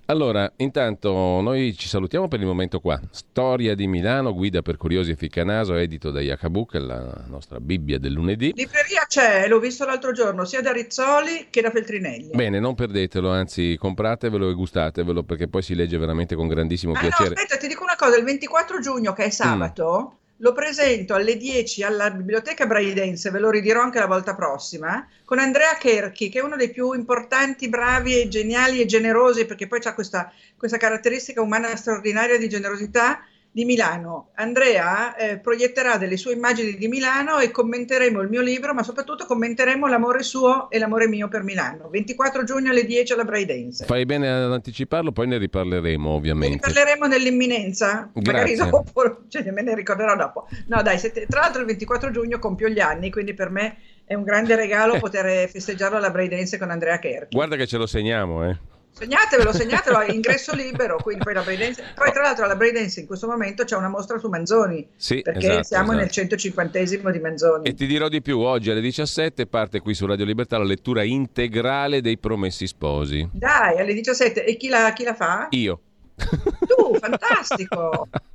Allora, 0.07 0.52
intanto 0.57 1.12
noi 1.40 1.73
ci 1.76 1.87
salutiamo 1.87 2.26
per 2.26 2.40
il 2.40 2.47
momento 2.47 2.81
qua. 2.81 3.00
Storia 3.12 3.76
di 3.76 3.87
Milano, 3.87 4.35
guida 4.35 4.62
per 4.62 4.76
curiosi 4.76 5.12
e 5.12 5.14
ficcanaso, 5.14 5.76
edito 5.76 6.11
da 6.11 6.21
Iacabuc, 6.21 6.75
la 6.75 7.23
nostra 7.28 7.61
Bibbia 7.61 8.00
del 8.00 8.11
lunedì. 8.11 8.52
Libreria 8.52 9.04
c'è, 9.07 9.47
l'ho 9.47 9.61
visto 9.61 9.85
l'altro 9.85 10.11
giorno, 10.11 10.45
sia 10.45 10.61
da 10.61 10.73
Rizzoli 10.73 11.47
che 11.49 11.61
da 11.61 11.71
Feltrinelli. 11.71 12.31
Bene, 12.35 12.59
non 12.59 12.75
perdetelo, 12.75 13.31
anzi 13.31 13.76
compratevelo 13.78 14.50
e 14.50 14.54
gustatevelo 14.54 15.23
perché 15.23 15.47
poi 15.47 15.62
si 15.62 15.76
legge 15.76 15.99
veramente 15.99 16.35
con 16.35 16.49
grandissimo 16.49 16.95
ah, 16.95 16.99
piacere. 16.99 17.28
No, 17.28 17.35
aspetta, 17.37 17.57
ti 17.59 17.69
dico 17.69 17.85
una 17.85 17.97
cosa, 17.97 18.16
il 18.16 18.25
24 18.25 18.81
giugno 18.81 19.12
che 19.12 19.26
è 19.26 19.31
sabato... 19.31 20.14
Mm 20.16 20.21
lo 20.39 20.53
presento 20.53 21.15
alle 21.15 21.37
10 21.37 21.83
alla 21.85 22.11
Biblioteca 22.11 22.67
Braidense, 22.67 23.31
ve 23.31 23.39
lo 23.39 23.51
ridirò 23.51 23.81
anche 23.81 23.99
la 23.99 24.07
volta 24.07 24.35
prossima, 24.35 25.07
con 25.25 25.39
Andrea 25.39 25.75
Kerchi, 25.75 26.29
che 26.29 26.41
è 26.41 26.43
uno 26.43 26.57
dei 26.57 26.71
più 26.71 26.93
importanti, 26.93 27.69
bravi 27.69 28.21
e 28.21 28.29
geniali 28.29 28.81
e 28.81 28.87
generosi, 28.87 29.45
perché 29.45 29.69
poi 29.69 29.81
ha 29.85 29.95
questa, 29.95 30.33
questa 30.57 30.79
caratteristica 30.79 31.41
umana 31.41 31.75
straordinaria 31.77 32.39
di 32.39 32.49
generosità 32.49 33.25
di 33.53 33.67
Milano. 33.67 34.31
Andrea 34.37 35.15
eh, 35.15 35.39
proietterà 35.39 35.99
delle 35.99 36.17
sue 36.17 36.33
immagini 36.33 36.75
di 36.75 36.89
Milano 36.89 37.39
e 37.39 37.51
commenteremo 37.51 38.23
il 38.23 38.31
mio 38.31 38.41
libro, 38.41 38.73
ma 38.73 38.83
soprattutto 38.83 39.27
commenteremo 39.27 39.87
l'amore 39.87 40.23
suo 40.23 40.71
e 40.71 40.79
l'amore 40.79 41.07
mio 41.07 41.29
per 41.29 41.43
Milano. 41.43 41.91
24 41.91 42.45
giugno 42.45 42.71
alle 42.71 42.87
10 42.87 43.13
alla 43.13 43.25
Braidense. 43.25 43.85
Fai 43.85 44.07
bene 44.07 44.31
ad 44.31 44.53
anticiparlo, 44.53 45.13
poi 45.13 45.27
ne 45.27 45.37
riparleremo 45.37 46.09
ovviamente. 46.09 46.55
Ne 46.67 46.73
parleremo 46.73 47.07
nell'imminenza, 47.07 48.11
Grazie. 48.13 48.33
magari 48.33 48.55
dopo, 48.57 49.25
cioè, 49.29 49.51
me 49.51 49.63
ne 49.63 49.75
ricorderò 49.75 50.17
dopo. 50.17 50.49
No 50.69 50.81
dai, 50.83 50.99
se, 50.99 51.13
tra 51.13 51.41
l'altro 51.41 51.61
il 51.61 51.67
24 51.67 52.11
giugno 52.11 52.39
compio 52.39 52.69
gli 52.69 52.81
anni, 52.81 53.11
quindi 53.11 53.35
per 53.35 53.51
me 53.51 53.77
è 54.07 54.15
un 54.15 54.23
grande 54.23 54.57
regalo 54.57 54.99
poter 54.99 55.49
festeggiarlo 55.49 55.99
alla 55.99 56.11
Braidense 56.11 56.57
con 56.57 56.71
Andrea 56.71 56.99
Kerchi. 56.99 57.37
Guarda 57.37 57.57
che 57.57 57.67
ce 57.67 57.77
lo 57.77 57.87
segniamo, 57.87 58.49
eh. 58.49 58.72
Segnatevelo, 58.93 59.53
segnatelo, 59.53 60.03
ingresso 60.03 60.55
libero, 60.55 60.97
quindi 60.97 61.25
poi 61.25 61.35
la 61.35 61.43
Breakdance. 61.43 61.83
Poi 61.95 62.13
tra 62.13 62.23
l'altro 62.23 62.45
alla 62.45 62.57
Breakdance 62.57 63.01
in 63.01 63.07
questo 63.07 63.27
momento 63.27 63.65
c'è 63.65 63.77
una 63.77 63.89
mostra 63.89 64.19
su 64.19 64.29
Manzoni, 64.29 64.87
sì, 64.95 65.23
perché 65.23 65.47
esatto, 65.47 65.63
siamo 65.65 65.85
esatto. 65.87 65.99
nel 65.99 66.11
150 66.11 66.79
di 67.11 67.19
Manzoni. 67.19 67.69
E 67.69 67.75
ti 67.75 67.87
dirò 67.87 68.09
di 68.09 68.21
più, 68.21 68.39
oggi 68.39 68.71
alle 68.71 68.81
17 68.83 69.47
parte 69.47 69.81
qui 69.81 69.95
su 69.95 70.07
Radio 70.07 70.25
Libertà 70.25 70.59
la 70.59 70.65
lettura 70.65 71.03
integrale 71.03 72.01
dei 72.01 72.19
Promessi 72.19 72.67
Sposi. 72.67 73.29
Dai, 73.33 73.79
alle 73.79 73.95
17, 73.95 74.45
e 74.45 74.57
chi 74.57 74.69
la, 74.69 74.93
chi 74.93 75.05
la 75.05 75.15
fa? 75.15 75.49
Io. 75.51 75.81
Tu, 76.15 76.95
fantastico! 76.99 78.09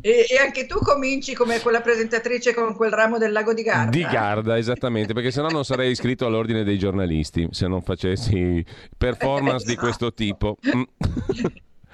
E, 0.00 0.26
e, 0.28 0.36
anche 0.38 0.66
tu 0.66 0.78
cominci 0.78 1.34
come 1.34 1.60
quella 1.60 1.80
presentatrice 1.80 2.52
con 2.52 2.74
quel 2.74 2.90
ramo 2.90 3.18
del 3.18 3.32
lago 3.32 3.54
di 3.54 3.62
Garda. 3.62 3.90
Di 3.90 4.02
Garda, 4.02 4.58
esattamente, 4.58 5.14
perché 5.14 5.30
sennò 5.30 5.48
non 5.48 5.64
sarei 5.64 5.90
iscritto 5.90 6.26
all'ordine 6.26 6.64
dei 6.64 6.78
giornalisti 6.78 7.48
se 7.50 7.66
non 7.66 7.80
facessi 7.80 8.64
performance 8.96 9.64
esatto. 9.64 9.70
di 9.70 9.76
questo 9.76 10.12
tipo. 10.12 10.58
Mm. 10.74 10.82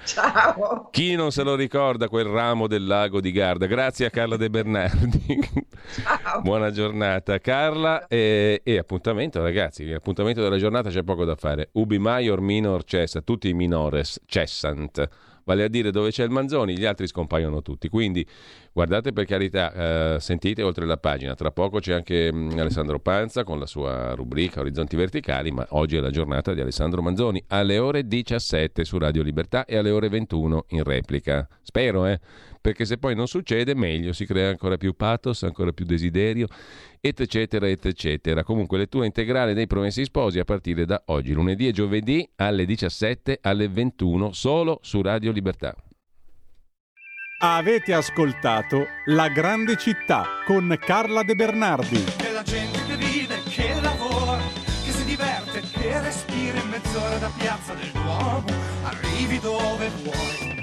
Ciao. 0.05 0.89
Chi 0.91 1.15
non 1.15 1.31
se 1.31 1.43
lo 1.43 1.55
ricorda 1.55 2.09
quel 2.09 2.25
ramo 2.25 2.67
del 2.67 2.85
lago 2.85 3.21
di 3.21 3.31
Garda? 3.31 3.67
Grazie 3.67 4.05
a 4.05 4.09
Carla 4.09 4.35
De 4.35 4.49
Bernardi. 4.49 5.39
Ciao. 5.93 6.41
Buona 6.41 6.71
giornata 6.71 7.39
Carla 7.39 8.07
e, 8.07 8.61
e, 8.63 8.77
appuntamento 8.77 9.41
ragazzi, 9.41 9.89
appuntamento 9.91 10.41
della 10.41 10.57
giornata 10.57 10.89
c'è 10.89 11.03
poco 11.03 11.23
da 11.23 11.35
fare. 11.35 11.69
Ubi 11.73 11.99
maior 11.99 12.41
minor 12.41 12.83
cessa, 12.83 13.21
tutti 13.21 13.47
i 13.47 13.53
minores 13.53 14.19
cessant 14.25 15.07
vale 15.45 15.63
a 15.63 15.67
dire 15.67 15.91
dove 15.91 16.11
c'è 16.11 16.23
il 16.23 16.29
Manzoni, 16.29 16.77
gli 16.77 16.85
altri 16.85 17.07
scompaiono 17.07 17.61
tutti. 17.61 17.89
Quindi 17.89 18.25
guardate 18.71 19.13
per 19.13 19.25
carità, 19.25 20.15
eh, 20.15 20.19
sentite 20.19 20.63
oltre 20.63 20.85
la 20.85 20.97
pagina, 20.97 21.35
tra 21.35 21.51
poco 21.51 21.79
c'è 21.79 21.93
anche 21.93 22.31
mh, 22.31 22.53
mm, 22.53 22.59
Alessandro 22.59 22.99
Panza 22.99 23.43
con 23.43 23.59
la 23.59 23.65
sua 23.65 24.13
rubrica 24.13 24.59
Orizzonti 24.59 24.95
Verticali, 24.95 25.51
ma 25.51 25.65
oggi 25.69 25.95
è 25.97 25.99
la 25.99 26.11
giornata 26.11 26.53
di 26.53 26.61
Alessandro 26.61 27.01
Manzoni 27.01 27.43
alle 27.47 27.77
ore 27.77 28.07
17 28.07 28.83
su 28.83 28.97
Radio 28.97 29.23
Libertà 29.23 29.65
e 29.65 29.77
alle 29.77 29.91
ore 29.91 30.09
21 30.09 30.65
in 30.69 30.83
replica. 30.83 31.47
Spero, 31.61 32.05
eh 32.05 32.19
perché 32.63 32.85
se 32.85 32.97
poi 32.97 33.13
non 33.13 33.27
succede 33.27 33.75
meglio, 33.75 34.13
si 34.13 34.25
crea 34.25 34.47
ancora 34.47 34.77
più 34.77 34.95
pathos, 34.95 35.43
ancora 35.43 35.73
più 35.73 35.83
desiderio, 35.83 36.47
eccetera, 37.01 37.67
eccetera. 37.67 38.45
Comunque 38.45 38.77
lettura 38.77 39.03
integrale 39.03 39.53
dei 39.53 39.67
Promessi 39.67 40.05
Sposi 40.05 40.39
a 40.39 40.45
partire 40.45 40.85
da 40.85 41.03
oggi, 41.07 41.33
lunedì 41.33 41.67
e 41.67 41.73
giovedì 41.73 42.25
alle 42.37 42.63
17, 42.63 43.39
alle 43.41 43.67
21, 43.67 44.31
solo 44.31 44.79
su 44.81 45.01
Radio 45.01 45.33
Libertà. 45.33 45.75
Avete 47.41 47.93
ascoltato 47.93 48.85
La 49.07 49.27
Grande 49.27 49.75
Città 49.75 50.23
con 50.45 50.73
Carla 50.79 51.21
De 51.23 51.35
Bernardi. 51.35 52.01
Che 52.15 52.31
la 52.31 52.43
gente 52.43 52.79
che 52.87 52.95
vive, 52.95 53.41
che 53.49 53.73
lavora, 53.81 54.41
che 54.85 54.91
si 54.91 55.03
diverte, 55.03 55.59
che 55.59 55.99
respira 55.99 56.61
in 56.61 56.69
mezz'ora 56.69 57.17
da 57.17 57.31
piazza 57.37 57.73
del 57.73 57.91
Duomo, 57.91 58.45
arrivi 58.83 59.37
dove 59.39 59.89
vuoi 60.01 60.62